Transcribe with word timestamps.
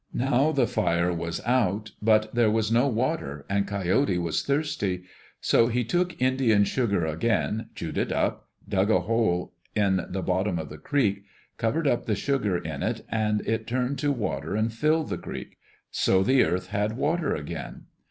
Now 0.15 0.51
the 0.51 0.65
fire 0.65 1.13
was 1.13 1.41
out, 1.45 1.91
but 2.01 2.33
there 2.33 2.49
was 2.49 2.71
no 2.71 2.87
water 2.87 3.45
and 3.47 3.67
Coyote 3.67 4.17
was 4.17 4.41
thirsty. 4.41 5.03
So 5.41 5.67
he 5.67 5.83
took 5.83 6.19
Indian 6.19 6.63
sugar 6.63 7.05
again, 7.05 7.69
chewed 7.75 7.99
it 7.99 8.11
up, 8.11 8.49
dug 8.67 8.89
a 8.89 9.01
hole 9.01 9.53
in 9.75 10.07
the 10.09 10.23
bottom 10.23 10.57
of 10.57 10.69
the 10.69 10.79
creek, 10.79 11.25
covered 11.57 11.85
up 11.85 12.07
the 12.07 12.15
sugar 12.15 12.57
in 12.57 12.81
it, 12.81 13.05
and 13.09 13.41
it 13.41 13.67
turned 13.67 13.99
to 13.99 14.11
water 14.11 14.55
and 14.55 14.73
filled 14.73 15.09
the 15.09 15.19
creek. 15.19 15.59
So 15.91 16.23
the 16.23 16.45
earth 16.45 16.69
had 16.69 16.97
water 16.97 17.35
again. 17.35 17.83